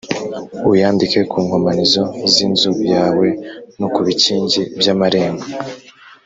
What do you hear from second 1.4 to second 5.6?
nkomanizo z’inzu yawe no ku bikingi by’amarembo